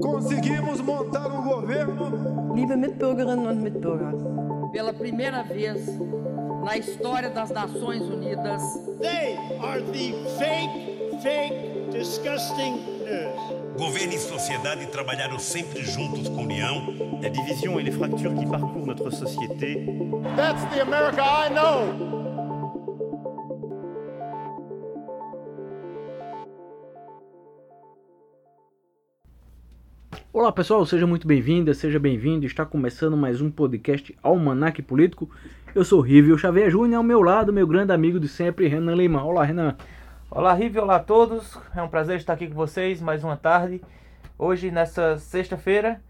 [0.00, 2.52] Conseguimos montar um governo.
[2.54, 4.12] Liebe Mitbürgerinnen und Mitbürger.
[4.72, 5.86] Pela primeira vez
[6.64, 8.62] na história das Nações Unidas.
[9.00, 13.78] They are the fake, fake, disgusting news.
[13.78, 16.86] Governo e sociedade trabalharam sempre juntos com união.
[17.22, 19.84] La division et les fractures qui parcourent notre société.
[20.36, 22.23] That's the America I know.
[30.34, 32.44] Olá pessoal, seja muito bem-vinda, seja bem-vindo.
[32.44, 35.30] Está começando mais um podcast Almanac Político.
[35.72, 39.22] Eu sou Rívio Xavier Júnior, ao meu lado, meu grande amigo de sempre, Renan Lima.
[39.22, 39.76] Olá, Renan.
[40.28, 41.56] Olá, Rívio, olá a todos.
[41.72, 43.80] É um prazer estar aqui com vocês mais uma tarde.
[44.36, 46.02] Hoje, nessa sexta-feira,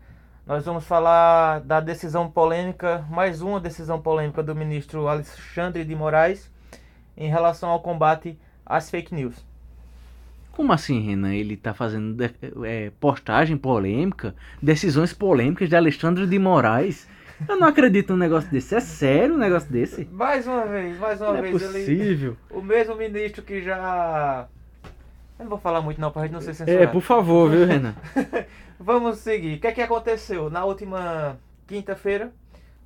[0.46, 6.50] nós vamos falar da decisão polêmica, mais uma decisão polêmica do ministro Alexandre de Moraes
[7.14, 9.44] em relação ao combate às fake news.
[10.54, 11.34] Como assim, Renan?
[11.34, 12.16] Ele está fazendo
[12.64, 17.08] é, postagem polêmica, decisões polêmicas de Alexandre de Moraes.
[17.48, 18.72] Eu não acredito num negócio desse.
[18.76, 20.04] É sério um negócio desse?
[20.12, 21.60] Mais uma vez, mais uma não vez.
[21.60, 22.36] É possível.
[22.48, 24.46] Ele, o mesmo ministro que já.
[25.36, 26.84] Eu não vou falar muito não, pra gente não ser censurado.
[26.84, 27.96] É, por favor, viu, Renan?
[28.78, 29.56] Vamos seguir.
[29.56, 30.48] O que é que aconteceu?
[30.48, 32.32] Na última quinta-feira,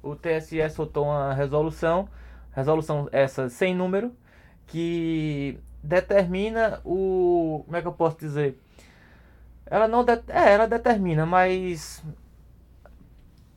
[0.03, 2.09] o TSE soltou uma resolução,
[2.53, 4.11] resolução essa sem número,
[4.67, 7.62] que determina o.
[7.65, 8.59] Como é que eu posso dizer?
[9.67, 10.05] Ela não.
[10.05, 12.05] De, é, ela determina, mas.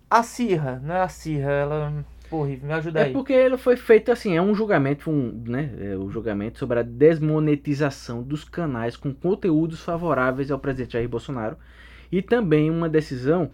[0.10, 2.06] Acirra, não é acirra, ela.
[2.30, 3.10] Porra, me ajuda aí.
[3.10, 5.72] É porque ele foi feito assim, é um julgamento, um, né?
[5.80, 11.58] É um julgamento sobre a desmonetização dos canais com conteúdos favoráveis ao presidente Jair Bolsonaro
[12.12, 13.52] e também uma decisão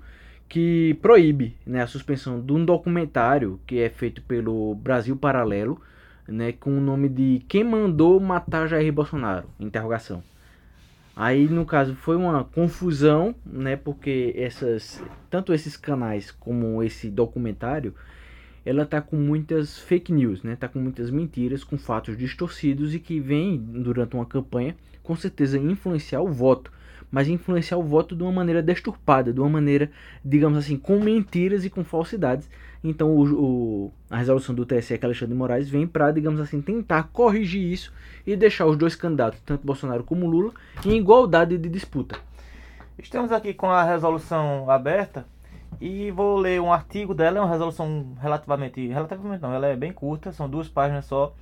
[0.48, 5.82] que proíbe né, a suspensão de um documentário que é feito pelo Brasil Paralelo,
[6.28, 9.48] né, com o nome de Quem Mandou Matar Jair Bolsonaro?
[9.60, 10.24] Interrogação.
[11.16, 17.96] Aí, no caso, foi uma confusão, né, porque essas, tanto esses canais como esse documentário,
[18.66, 23.00] ela tá com muitas fake news, né, tá com muitas mentiras, com fatos distorcidos e
[23.00, 26.72] que vem, durante uma campanha, com certeza influenciar o voto
[27.12, 29.90] mas influenciar o voto de uma maneira desturpada, de uma maneira,
[30.24, 32.50] digamos assim, com mentiras e com falsidades.
[32.90, 36.62] Então o, o, a resolução do TSE, que Alexandre de Moraes, vem para, digamos assim,
[36.62, 37.94] tentar corrigir isso
[38.26, 40.52] e deixar os dois candidatos, tanto Bolsonaro como Lula,
[40.86, 42.20] em igualdade de disputa.
[42.98, 45.26] Estamos aqui com a resolução aberta
[45.80, 49.92] e vou ler um artigo dela, é uma resolução relativamente, relativamente não, ela é bem
[49.92, 51.34] curta, são duas páginas só.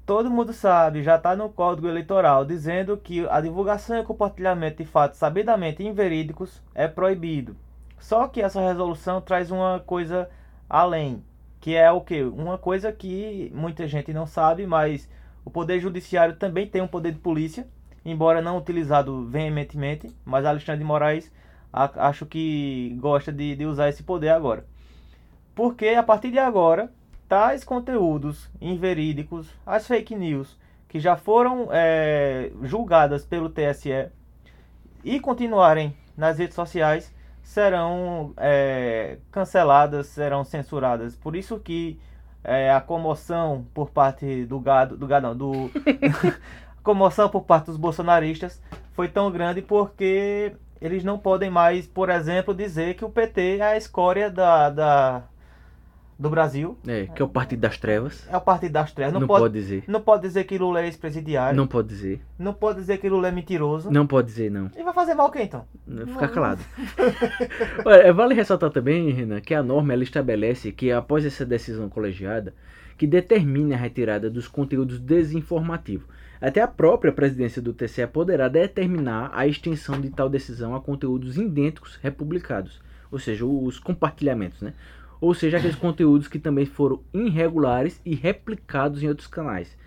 [0.06, 4.90] todo mundo sabe, já está no Código Eleitoral, dizendo que a divulgação e compartilhamento de
[4.90, 7.56] fatos sabidamente inverídicos é proibido.
[8.00, 10.30] Só que essa resolução traz uma coisa
[10.70, 11.24] além,
[11.60, 12.24] que é o que?
[12.24, 15.10] Uma coisa que muita gente não sabe, mas
[15.44, 17.68] o Poder Judiciário também tem um poder de polícia,
[18.04, 21.32] embora não utilizado veementemente, mas Alexandre de Moraes
[21.74, 24.66] acho que gosta de, de usar esse poder agora.
[25.54, 26.92] Porque a partir de agora,
[27.28, 30.58] tais conteúdos inverídicos, as fake news,
[30.88, 34.10] que já foram é, julgadas pelo TSE
[35.04, 37.14] e continuarem nas redes sociais,
[37.46, 41.16] serão é, canceladas, serão censuradas.
[41.16, 42.00] Por isso que
[42.44, 45.72] é, a comoção por parte do gado, do gado não, do
[46.84, 48.62] comoção por parte dos bolsonaristas
[48.94, 53.62] foi tão grande porque eles não podem mais, por exemplo, dizer que o PT é
[53.62, 55.24] a escória da, da
[56.18, 56.78] do Brasil.
[56.88, 58.28] É, que é o Partido das Trevas.
[58.32, 59.14] É o Partido das Trevas.
[59.14, 59.84] Não, não pode, pode, dizer.
[59.88, 61.56] Não pode dizer que Lula é ex-presidiário.
[61.56, 62.22] Não pode dizer.
[62.40, 63.92] Não pode dizer que Lula é mentiroso.
[63.92, 64.72] Não pode dizer, não.
[64.76, 65.66] E vai fazer mal o que então?
[66.08, 66.62] Ficar calado.
[67.86, 72.54] Olha, vale ressaltar também, Renan, que a norma ela estabelece que após essa decisão colegiada,
[72.98, 76.08] que determine a retirada dos conteúdos desinformativos.
[76.40, 81.38] Até a própria presidência do TCE poderá determinar a extensão de tal decisão a conteúdos
[81.38, 84.74] idênticos republicados, ou seja, os compartilhamentos, né?
[85.20, 89.78] Ou seja, aqueles conteúdos que também foram irregulares e replicados em outros canais.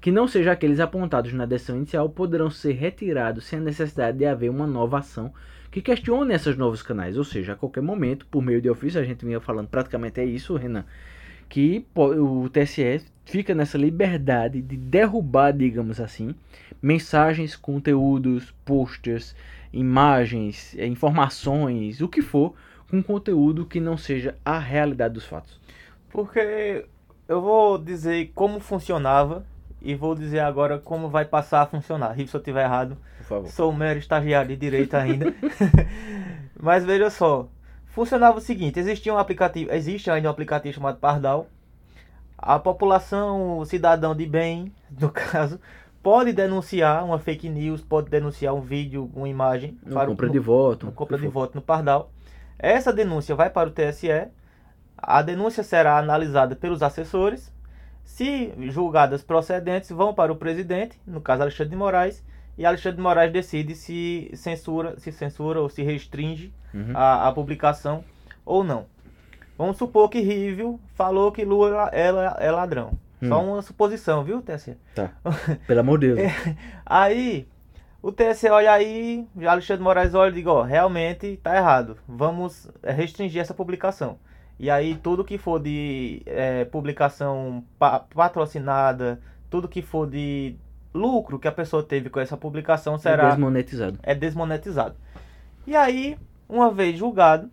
[0.00, 4.24] Que não sejam aqueles apontados na decisão inicial poderão ser retirados sem a necessidade de
[4.24, 5.32] haver uma nova ação
[5.76, 9.04] que questione esses novos canais, ou seja, a qualquer momento, por meio de ofício, a
[9.04, 10.86] gente vinha falando praticamente é isso, Renan,
[11.50, 16.34] que o TSE fica nessa liberdade de derrubar, digamos assim,
[16.80, 19.36] mensagens, conteúdos, posters,
[19.70, 22.54] imagens, informações, o que for,
[22.90, 25.60] com conteúdo que não seja a realidade dos fatos.
[26.10, 26.84] Porque
[27.28, 29.44] eu vou dizer como funcionava
[29.82, 32.12] e vou dizer agora como vai passar a funcionar.
[32.12, 33.48] Rio, se eu estiver errado, Por favor.
[33.48, 35.34] sou um mero estagiário de direito ainda.
[36.58, 37.48] Mas veja só,
[37.86, 41.48] funcionava o seguinte, existia um aplicativo, existe ainda um aplicativo chamado Pardal.
[42.38, 45.58] A população, o cidadão de bem, no caso,
[46.02, 50.38] pode denunciar uma fake news, pode denunciar um vídeo, uma imagem para o- compra de
[50.38, 50.92] voto.
[50.92, 52.10] compra de voto no Pardal.
[52.58, 54.08] Essa denúncia vai para o TSE.
[54.96, 57.52] A denúncia será analisada pelos assessores.
[58.04, 62.24] Se julgadas procedentes, vão para o presidente, no caso Alexandre de Moraes,
[62.56, 66.92] e Alexandre de Moraes decide se censura, se censura ou se restringe Uhum.
[66.94, 68.04] a, a publicação
[68.44, 68.84] ou não.
[69.56, 72.08] Vamos supor que Rívio falou que Lula é,
[72.46, 72.92] é ladrão.
[73.26, 73.52] Só Hum.
[73.54, 74.76] uma suposição, viu, TSE?
[74.94, 75.10] Tá.
[75.66, 76.18] Pelo amor de Deus.
[76.30, 76.56] É.
[76.84, 77.48] Aí,
[78.02, 81.96] o TSE olha aí, Alexandre Moraes olha e diz, ó, realmente tá errado.
[82.06, 84.18] Vamos eh, restringir essa publicação.
[84.58, 89.20] E aí, tudo que for de eh, publicação pa- patrocinada,
[89.50, 90.56] tudo que for de
[90.94, 93.98] lucro que a pessoa teve com essa publicação será Desmonetizado.
[94.02, 94.94] é desmonetizado.
[95.66, 96.16] E aí,
[96.48, 97.50] uma vez julgado,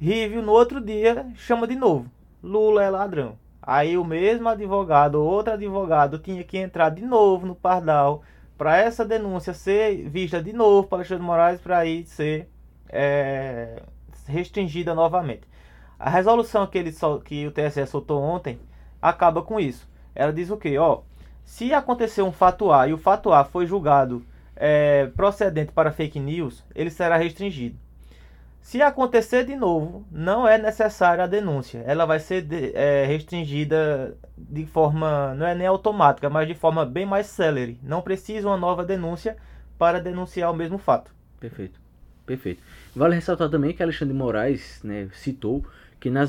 [0.00, 2.08] Rívio no outro dia chama de novo.
[2.42, 3.36] Lula é ladrão.
[3.60, 8.22] Aí o mesmo advogado, outro advogado, tinha que entrar de novo no Pardal
[8.58, 12.50] para essa denúncia ser vista de novo para Alexandre de Moraes para aí ser
[12.88, 13.80] é,
[14.26, 15.42] restringida novamente.
[15.96, 16.92] A resolução que, ele
[17.24, 18.58] que o TSE soltou ontem
[19.00, 19.88] acaba com isso.
[20.12, 20.76] Ela diz o quê?
[20.76, 21.02] Ó,
[21.44, 24.24] se acontecer um fato A e o fato A foi julgado
[24.56, 27.78] é, procedente para fake news, ele será restringido.
[28.68, 31.82] Se acontecer de novo, não é necessária a denúncia.
[31.86, 36.84] Ela vai ser de- é, restringida de forma, não é nem automática, mas de forma
[36.84, 37.80] bem mais célere.
[37.82, 39.38] Não precisa uma nova denúncia
[39.78, 41.10] para denunciar o mesmo fato.
[41.40, 41.80] Perfeito.
[42.26, 42.62] Perfeito.
[42.94, 45.64] Vale ressaltar também que Alexandre Moraes né, citou
[45.98, 46.28] que nas,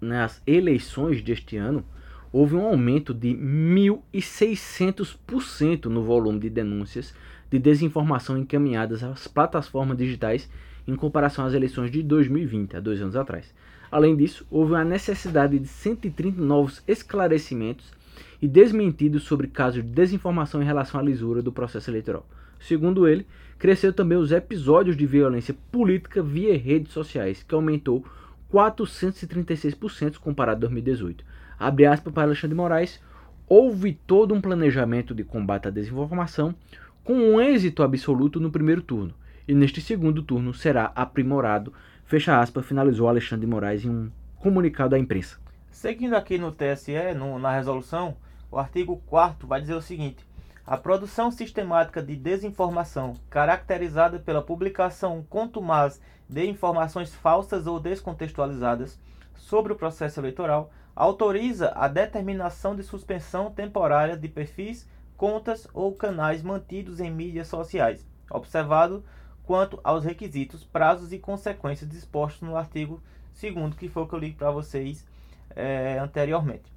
[0.00, 1.84] nas eleições deste ano
[2.32, 7.12] houve um aumento de 1.600% no volume de denúncias
[7.50, 10.48] de desinformação encaminhadas às plataformas digitais
[10.86, 13.54] em comparação às eleições de 2020, há dois anos atrás.
[13.90, 17.92] Além disso, houve uma necessidade de 130 novos esclarecimentos
[18.40, 22.26] e desmentidos sobre casos de desinformação em relação à lisura do processo eleitoral.
[22.60, 23.26] Segundo ele,
[23.58, 28.04] cresceu também os episódios de violência política via redes sociais, que aumentou
[28.52, 31.24] 436% comparado a 2018.
[31.58, 33.00] Abre aspas para Alexandre Moraes,
[33.48, 36.54] houve todo um planejamento de combate à desinformação
[37.02, 39.14] com um êxito absoluto no primeiro turno,
[39.46, 41.72] e neste segundo turno será aprimorado,
[42.04, 45.38] fecha finalizou Alexandre de Moraes em um comunicado à imprensa.
[45.70, 48.16] Seguindo aqui no TSE, no- na resolução,
[48.50, 50.24] o artigo 4 vai dizer o seguinte:
[50.66, 58.98] a produção sistemática de desinformação, caracterizada pela publicação contumaz de informações falsas ou descontextualizadas
[59.34, 66.42] sobre o processo eleitoral, autoriza a determinação de suspensão temporária de perfis, contas ou canais
[66.42, 69.04] mantidos em mídias sociais, observado
[69.46, 73.00] quanto aos requisitos, prazos e consequências dispostos no artigo
[73.40, 75.04] 2 que foi o que eu li para vocês
[75.54, 76.72] eh, anteriormente.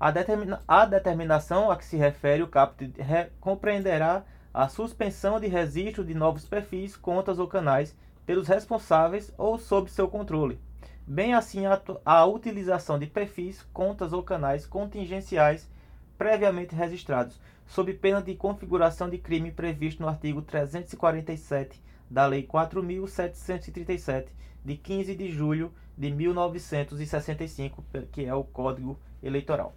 [0.00, 4.24] A, determina- a determinação a que se refere o caput re- compreenderá
[4.54, 7.94] a suspensão de registro de novos perfis, contas ou canais
[8.24, 10.58] pelos responsáveis ou sob seu controle,
[11.06, 15.68] bem assim a, a utilização de perfis, contas ou canais contingenciais
[16.16, 24.26] previamente registrados, sob pena de configuração de crime previsto no artigo 347 da Lei 4.737,
[24.64, 29.74] de 15 de julho de 1965, que é o Código Eleitoral.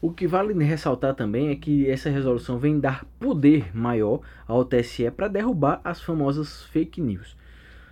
[0.00, 5.10] O que vale ressaltar também é que essa resolução vem dar poder maior ao TSE
[5.10, 7.36] para derrubar as famosas fake news.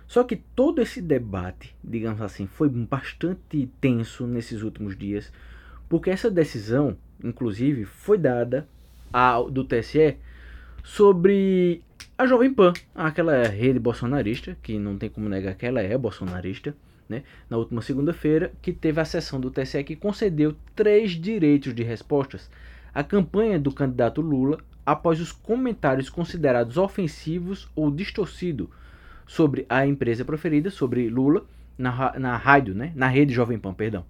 [0.07, 5.31] Só que todo esse debate, digamos assim, foi bastante tenso nesses últimos dias,
[5.89, 8.67] porque essa decisão, inclusive, foi dada
[9.11, 10.17] ao, do TSE
[10.83, 11.81] sobre
[12.17, 16.75] a Jovem Pan, aquela rede bolsonarista, que não tem como negar que ela é bolsonarista,
[17.07, 21.83] né, na última segunda-feira, que teve a sessão do TSE que concedeu três direitos de
[21.83, 22.51] respostas
[22.93, 28.67] à campanha do candidato Lula após os comentários considerados ofensivos ou distorcidos
[29.25, 31.45] sobre a empresa preferida, sobre Lula,
[31.77, 34.05] na, na rádio, né, na rede Jovem Pan, perdão.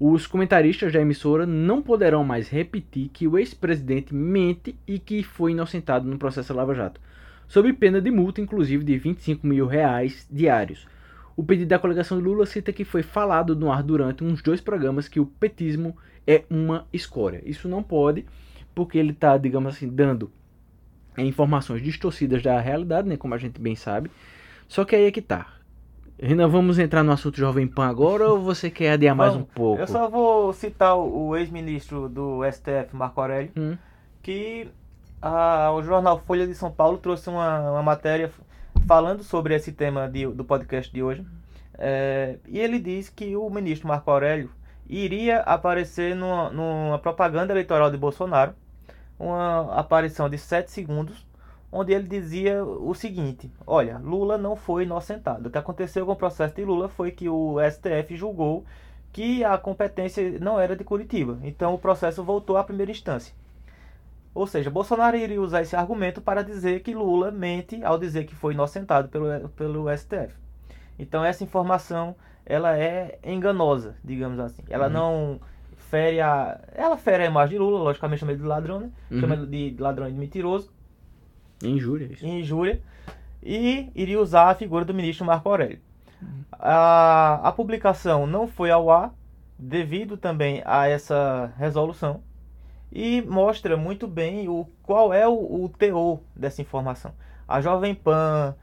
[0.00, 5.50] Os comentaristas da emissora não poderão mais repetir que o ex-presidente mente e que foi
[5.50, 7.00] inocentado no processo Lava Jato,
[7.48, 10.86] sob pena de multa, inclusive de 25 mil reais diários.
[11.36, 14.60] O pedido da coligação de Lula cita que foi falado no ar durante uns dois
[14.60, 17.42] programas que o petismo é uma escória.
[17.44, 18.24] Isso não pode,
[18.76, 20.30] porque ele está, digamos assim, dando
[21.16, 24.10] é, informações distorcidas da realidade, né, como a gente bem sabe.
[24.68, 25.57] Só que aí é que tá.
[26.20, 29.80] Renan, vamos entrar no assunto Jovem Pan agora ou você quer adiar mais um pouco?
[29.80, 33.76] Eu só vou citar o, o ex-ministro do STF, Marco Aurélio, Hum.
[34.20, 34.68] que
[35.22, 38.32] a- o jornal Folha de São Paulo trouxe uma, uma matéria
[38.86, 41.24] falando sobre esse tema de- do podcast de hoje.
[41.78, 44.50] É, e ele diz que o ministro Marco Aurélio
[44.88, 48.54] iria aparecer numa, numa propaganda eleitoral de Bolsonaro,
[49.20, 51.24] uma aparição de 7 segundos,
[51.70, 55.48] onde ele dizia o seguinte: Olha, Lula não foi inocentado.
[55.48, 58.64] O que aconteceu com o processo de Lula foi que o STF julgou
[59.12, 61.38] que a competência não era de Curitiba.
[61.42, 63.34] Então o processo voltou à primeira instância.
[64.34, 68.34] Ou seja, Bolsonaro iria usar esse argumento para dizer que Lula mente ao dizer que
[68.34, 70.34] foi inocentado pelo, pelo STF.
[70.98, 74.62] Então essa informação ela é enganosa, digamos assim.
[74.68, 75.40] Ela não
[75.90, 76.60] fere a.
[76.74, 78.90] Ela fere a imagem de Lula, logicamente chama ele de ladrão, né?
[79.10, 79.20] Uhum.
[79.20, 80.70] Chama ele de ladrão e de mentiroso,
[81.62, 82.24] Injúria, isso.
[82.24, 82.80] e injúria.
[83.42, 85.80] E iria usar a figura do ministro Marco Aurélio.
[86.52, 89.14] A, a publicação não foi ao ar
[89.58, 92.20] devido também a essa resolução
[92.92, 97.12] e mostra muito bem o qual é o, o teor dessa informação.
[97.46, 98.54] A Jovem Pan,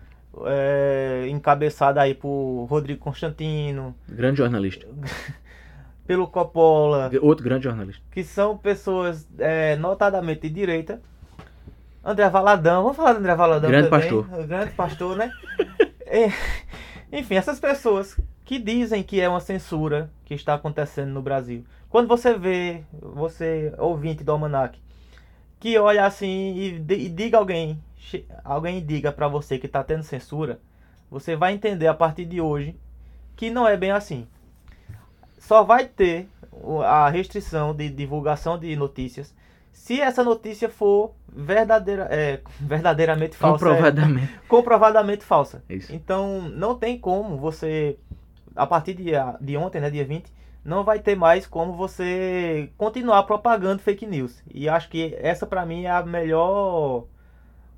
[0.46, 4.88] é, encabeçada aí por Rodrigo Constantino, Grande jornalista.
[6.06, 8.04] pelo Coppola, Outro grande jornalista.
[8.12, 11.02] que são pessoas é, notadamente de direita.
[12.06, 14.10] André Valadão, vamos falar do André Valadão Grande também.
[14.10, 14.40] pastor.
[14.40, 15.32] O grande pastor, né?
[16.08, 16.32] É,
[17.12, 21.66] enfim, essas pessoas que dizem que é uma censura que está acontecendo no Brasil.
[21.90, 24.80] Quando você vê, você ouvinte do Almanac,
[25.60, 27.82] que olha assim e, e diga alguém,
[28.46, 30.60] alguém diga pra você que está tendo censura,
[31.10, 32.80] você vai entender a partir de hoje
[33.36, 34.28] que não é bem assim
[35.46, 36.28] só vai ter
[36.84, 39.34] a restrição de divulgação de notícias
[39.76, 43.66] se essa notícia for verdadeira, é, verdadeiramente falsa.
[43.66, 44.34] Comprovadamente.
[44.34, 45.64] é, comprovadamente falsa.
[45.70, 45.94] Isso.
[45.94, 48.00] Então não tem como você,
[48.56, 53.24] a partir de, de ontem, né, dia 20, não vai ter mais como você continuar
[53.24, 54.42] propagando fake news.
[54.50, 57.04] E acho que essa pra mim é a melhor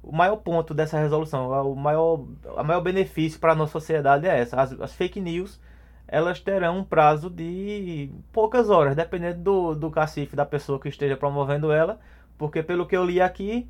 [0.03, 4.39] o maior ponto dessa resolução, o maior, o maior benefício para a nossa sociedade é
[4.39, 4.61] essa.
[4.61, 5.59] As, as fake news
[6.07, 11.17] elas terão um prazo de poucas horas, dependendo do, do cacife da pessoa que esteja
[11.17, 11.99] promovendo ela,
[12.37, 13.67] porque pelo que eu li aqui,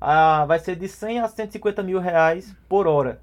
[0.00, 3.20] ah, vai ser de 100 a 150 mil reais por hora.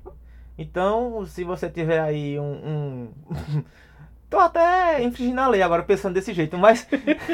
[0.57, 3.09] Então, se você tiver aí um.
[3.29, 3.63] um...
[4.29, 6.87] Tô até infringindo a lei agora pensando desse jeito, mas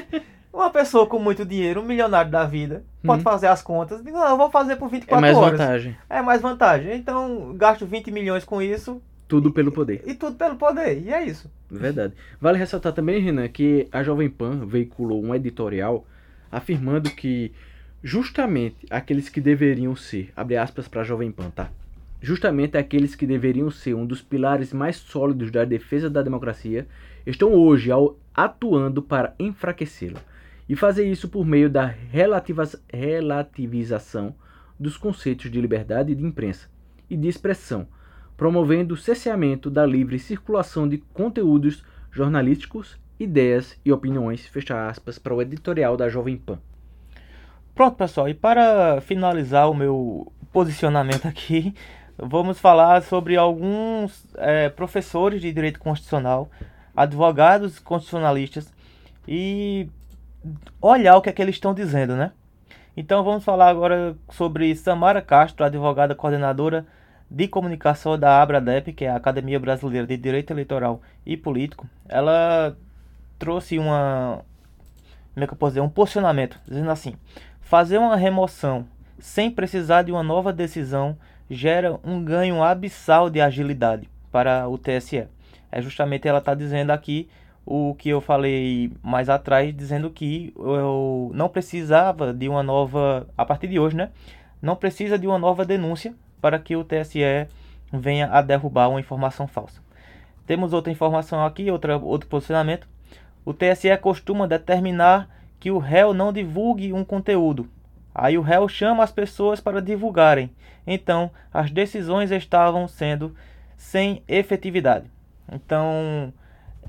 [0.54, 3.24] uma pessoa com muito dinheiro, um milionário da vida, pode Uhum.
[3.24, 4.04] fazer as contas.
[4.04, 5.60] Digo, Não, eu vou fazer por 24 É mais horas.
[5.60, 5.98] vantagem.
[6.10, 6.96] É mais vantagem.
[6.96, 9.02] Então, gasto 20 milhões com isso
[9.32, 10.04] Tudo pelo poder.
[10.06, 11.02] e tudo pelo poder.
[11.02, 11.50] E é isso.
[11.70, 12.14] Verdade.
[12.40, 16.06] Vale ressaltar também, Renan, que a Jovem Pan veiculou um editorial
[16.52, 17.52] afirmando que
[18.04, 21.70] justamente aqueles que deveriam ser, abre aspas para a Jovem Pan, tá?
[22.22, 26.86] Justamente aqueles que deveriam ser um dos pilares mais sólidos da defesa da democracia
[27.26, 30.20] estão hoje ao- atuando para enfraquecê-la.
[30.70, 34.36] E fazer isso por meio da relativas- relativização
[34.80, 36.68] dos conceitos de liberdade de imprensa
[37.10, 37.88] e de expressão,
[38.42, 45.36] promovendo o cesseamento da livre circulação de conteúdos jornalísticos, ideias e opiniões, fecha aspas, para
[45.36, 46.58] o editorial da Jovem Pan.
[47.76, 48.28] Pronto, pessoal.
[48.28, 51.76] E para finalizar o meu posicionamento aqui,
[52.18, 56.50] vamos falar sobre alguns eh, professores de direito constitucional,
[56.96, 58.74] advogados constitucionalistas
[59.28, 59.88] e
[60.82, 62.32] olhar o que é que eles estão dizendo, né?
[62.98, 66.88] Então vamos falar agora sobre Samara Castro, advogada coordenadora
[67.32, 71.88] de comunicação da ABRADEP, que é a Academia Brasileira de Direito Eleitoral e Político.
[72.10, 72.76] Ela
[73.40, 74.44] trouxe uma,
[75.34, 77.16] como é que eu posso dizer, um posicionamento, dizendo assim:
[77.62, 78.86] fazer uma remoção
[79.18, 81.16] sem precisar de uma nova decisão
[81.50, 85.26] gera um ganho abissal de agilidade para o TSE.
[85.72, 87.30] É justamente ela está dizendo aqui
[87.66, 93.46] o que eu falei mais atrás, dizendo que eu não precisava de uma nova, a
[93.46, 94.10] partir de hoje, né?
[94.62, 97.48] Não precisa de uma nova denúncia para que o TSE
[97.94, 99.82] venha a derrubar uma informação falsa.
[100.46, 102.88] Temos outra informação aqui, outra, outro posicionamento.
[103.46, 105.30] O TSE costuma determinar
[105.60, 107.70] que o réu não divulgue um conteúdo.
[108.14, 110.50] Aí o réu chama as pessoas para divulgarem.
[110.86, 113.36] Então, as decisões estavam sendo
[113.78, 115.10] sem efetividade.
[115.52, 116.34] Então,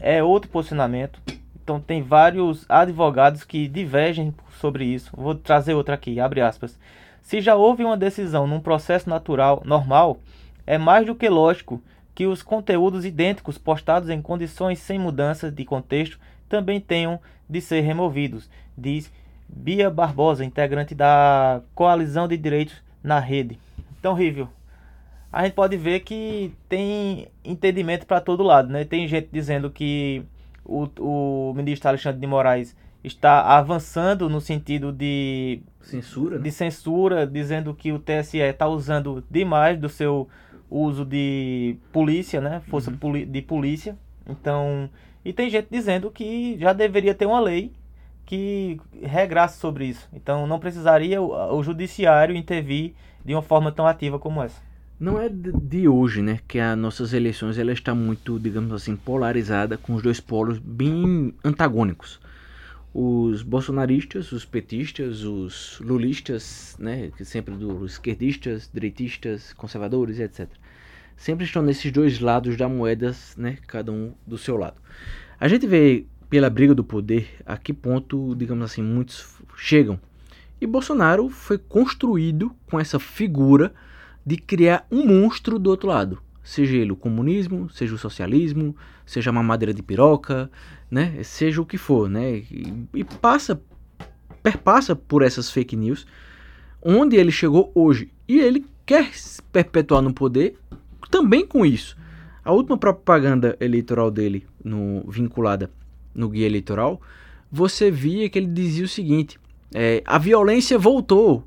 [0.01, 1.21] é outro posicionamento.
[1.63, 5.11] Então, tem vários advogados que divergem sobre isso.
[5.15, 6.79] Vou trazer outra aqui, abre aspas.
[7.23, 10.19] Se já houve uma decisão num processo natural normal,
[10.67, 11.81] é mais do que lógico
[12.15, 17.81] que os conteúdos idênticos postados em condições sem mudança de contexto também tenham de ser
[17.81, 19.11] removidos, diz
[19.49, 23.59] Bia Barbosa, integrante da Coalizão de Direitos na Rede.
[23.99, 24.49] Então, Rívio,
[25.33, 28.85] a gente pode ver que tem entendimento para todo lado, né?
[28.85, 30.23] Tem gente dizendo que
[30.65, 36.43] o, o ministro Alexandre de Moraes está avançando no sentido de Censura, né?
[36.45, 40.29] de censura, dizendo que o TSE está usando demais do seu
[40.71, 42.63] uso de polícia, né?
[42.69, 43.27] Força Uhum.
[43.27, 43.97] de polícia.
[44.29, 44.89] Então,
[45.25, 47.73] e tem gente dizendo que já deveria ter uma lei
[48.25, 50.09] que regrasse sobre isso.
[50.13, 52.95] Então, não precisaria o, o judiciário intervir
[53.25, 54.61] de uma forma tão ativa como essa.
[54.99, 58.95] Não é de de hoje, né, que as nossas eleições ela está muito, digamos assim,
[58.95, 62.21] polarizada com os dois polos bem antagônicos.
[62.95, 70.49] Os bolsonaristas, os petistas, os lulistas, né, que sempre dos esquerdistas, direitistas, conservadores, etc.
[71.17, 74.77] Sempre estão nesses dois lados da moeda, né, cada um do seu lado.
[75.41, 79.99] A gente vê pela briga do poder a que ponto, digamos assim, muitos chegam.
[80.61, 83.75] E Bolsonaro foi construído com essa figura
[84.25, 86.23] de criar um monstro do outro lado.
[86.43, 90.51] Seja ele o comunismo, seja o socialismo, seja a mamadeira de piroca,
[90.93, 91.23] né?
[91.23, 92.37] Seja o que for, né?
[92.51, 93.59] E, e passa,
[94.43, 96.07] perpassa por essas fake news,
[96.83, 98.11] onde ele chegou hoje.
[98.29, 100.59] E ele quer se perpetuar no poder
[101.11, 101.97] também com isso.
[102.45, 105.71] A última propaganda eleitoral dele, no, vinculada
[106.15, 107.01] no guia eleitoral,
[107.51, 109.41] você via que ele dizia o seguinte:
[109.73, 111.43] é, a violência voltou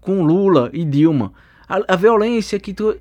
[0.00, 1.32] com Lula e Dilma.
[1.68, 2.96] A, a violência que tu.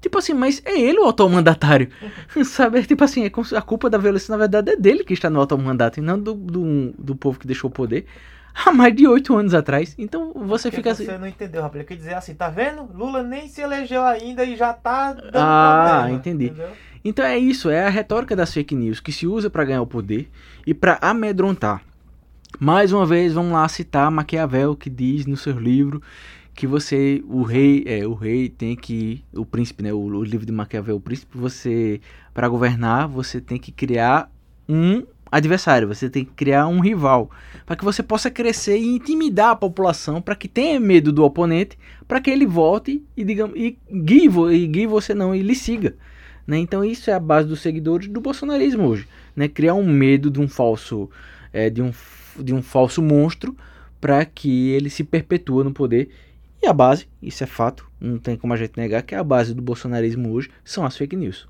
[0.00, 1.88] Tipo assim, mas é ele o automandatário.
[2.44, 2.82] Sabe?
[2.84, 5.98] Tipo assim, é a culpa da violência, na verdade, é dele que está no automandato
[5.98, 8.06] e não do, do, do povo que deixou o poder
[8.64, 9.94] há mais de oito anos atrás.
[9.98, 11.04] Então você Porque fica assim.
[11.06, 11.76] você não entendeu, rapaz.
[11.80, 12.88] Ele quer dizer assim, tá vendo?
[12.94, 16.46] Lula nem se elegeu ainda e já tá dando Ah, problema, entendi.
[16.46, 16.68] entendeu?
[17.04, 19.86] Então é isso, é a retórica das fake news que se usa para ganhar o
[19.86, 20.28] poder
[20.66, 21.80] e para amedrontar.
[22.58, 26.02] Mais uma vez, vamos lá citar Maquiavel que diz no seu livro
[26.56, 30.46] que você, o rei, é, o rei tem que, o príncipe, né, o, o livro
[30.46, 32.00] de Maquiavel, o príncipe, você,
[32.32, 34.32] para governar, você tem que criar
[34.66, 37.30] um adversário, você tem que criar um rival,
[37.66, 41.76] para que você possa crescer e intimidar a população, para que tenha medo do oponente,
[42.08, 45.94] para que ele volte e diga e guie, e guie você não e lhe siga.
[46.46, 46.56] Né?
[46.58, 49.48] Então isso é a base dos seguidores do bolsonarismo hoje, né?
[49.48, 51.10] Criar um medo de um falso,
[51.52, 51.90] é, de um,
[52.38, 53.54] de um falso monstro
[54.00, 56.08] para que ele se perpetua no poder.
[56.62, 59.54] E a base, isso é fato, não tem como a gente negar que a base
[59.54, 61.48] do bolsonarismo hoje são as fake news.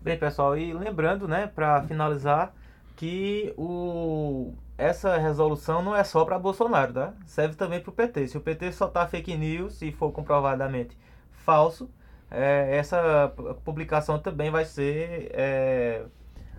[0.00, 2.54] Bem, pessoal, e lembrando, né, para finalizar,
[2.96, 7.14] que o essa resolução não é só para Bolsonaro, tá?
[7.26, 8.28] Serve também para o PT.
[8.28, 10.98] Se o PT soltar fake news, se for comprovadamente
[11.30, 11.88] falso,
[12.30, 13.32] é, essa
[13.64, 16.02] publicação também vai ser é,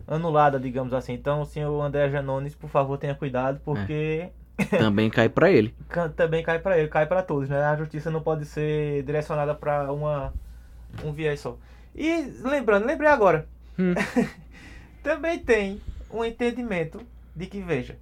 [0.07, 1.13] anulada, digamos assim.
[1.13, 4.29] Então, o senhor André Janones, por favor, tenha cuidado, porque
[4.77, 5.75] Também cai para ele.
[6.15, 7.63] também cai para ele, cai para todos, né?
[7.63, 10.33] A justiça não pode ser direcionada para uma
[11.03, 11.57] um viés só.
[11.93, 13.47] E lembrando, lembrei agora.
[13.77, 13.93] Hum.
[15.03, 17.01] também tem um entendimento
[17.35, 17.97] de que veja,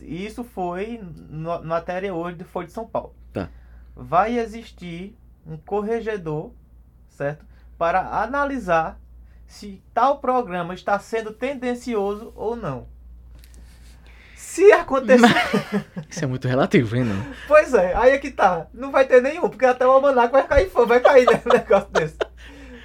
[0.00, 3.14] isso foi no, na matéria hoje do Folha de São Paulo.
[3.32, 3.48] Tá.
[3.94, 6.52] Vai existir um corregedor,
[7.08, 7.44] certo?
[7.76, 8.98] Para analisar
[9.46, 12.86] se tal programa está sendo tendencioso ou não.
[14.40, 15.26] Se acontecer.
[16.08, 17.24] Isso é muito relativo, hein, não?
[17.46, 18.66] Pois é, aí é que tá.
[18.74, 21.88] Não vai ter nenhum, porque até o almanac vai cair, vai cair né, um negócio
[21.92, 22.16] desse.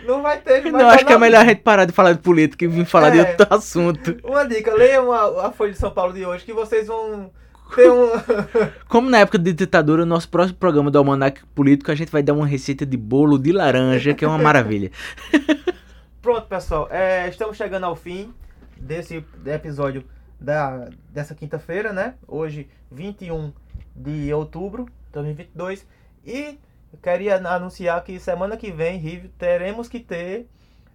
[0.06, 0.62] Não vai ter.
[0.62, 2.86] vai Não, acho que é melhor a gente parar de falar de política e vir
[2.86, 3.22] falar de É.
[3.30, 4.16] outro assunto.
[4.24, 7.32] Uma dica, leiam a, a Folha de São Paulo de hoje que vocês vão
[7.74, 8.10] ter um.
[8.88, 12.22] Como na época de ditadura, o nosso próximo programa do Almanac Político, a gente vai
[12.22, 14.92] dar uma receita de bolo de laranja, que é uma maravilha.
[16.22, 16.88] Pronto, pessoal.
[16.92, 18.32] é, estamos chegando ao fim
[18.78, 20.04] desse episódio
[20.46, 22.14] da, dessa quinta-feira, né?
[22.28, 23.52] Hoje, 21
[23.96, 25.86] de outubro de 2022.
[26.26, 26.58] E
[27.02, 30.48] queria anunciar que semana que vem, Rívio, teremos que ter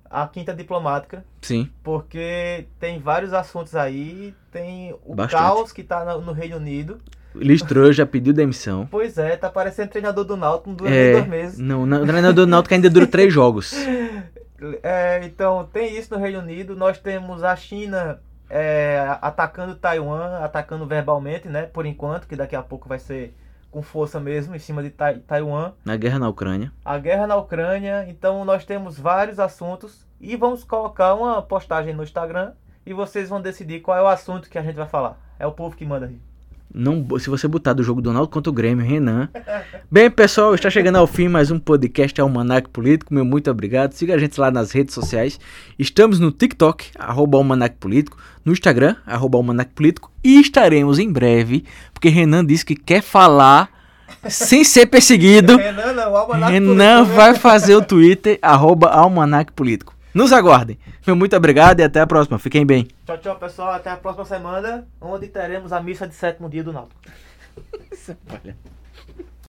[0.08, 1.24] a quinta diplomática.
[1.42, 1.68] Sim.
[1.82, 4.34] Porque tem vários assuntos aí.
[4.52, 5.40] Tem o Bastante.
[5.40, 6.98] caos que tá no, no Reino Unido.
[7.34, 8.88] Listrou já pediu demissão.
[8.90, 11.58] Pois é, tá parecendo treinador do Náutico duas É, dois meses.
[11.58, 13.74] não, não, o treinador do Náutico ainda dura três jogos.
[14.82, 16.76] É, então, tem isso no Reino Unido.
[16.76, 21.62] Nós temos a China é, atacando Taiwan, atacando verbalmente, né?
[21.66, 23.34] Por enquanto, que daqui a pouco vai ser
[23.70, 25.72] com força mesmo em cima de Tai- Taiwan.
[25.84, 26.72] Na guerra na Ucrânia.
[26.84, 28.04] A guerra na Ucrânia.
[28.08, 32.52] Então, nós temos vários assuntos e vamos colocar uma postagem no Instagram
[32.84, 35.16] e vocês vão decidir qual é o assunto que a gente vai falar.
[35.38, 36.20] É o povo que manda aí.
[36.72, 39.28] Não, se você botar do jogo do Náutico contra o Grêmio, Renan.
[39.90, 43.12] Bem, pessoal, está chegando ao fim mais um podcast Almanac Político.
[43.12, 43.92] Meu muito obrigado.
[43.92, 45.40] Siga a gente lá nas redes sociais.
[45.76, 51.64] Estamos no TikTok, arroba Almanac Político, no Instagram, arroba Almanac Político, e estaremos em breve,
[51.92, 53.68] porque Renan disse que quer falar
[54.28, 57.16] sem ser perseguido, Renan, não, Renan Político.
[57.16, 59.92] vai fazer o Twitter, arroba Almanac Político.
[60.12, 60.78] Nos aguardem.
[61.06, 62.38] Meu muito obrigado e até a próxima.
[62.38, 62.88] Fiquem bem.
[63.06, 63.72] Tchau, tchau, pessoal.
[63.72, 67.00] Até a próxima semana, onde teremos a missa de sétimo dia do Náutico.
[68.30, 68.56] Olha.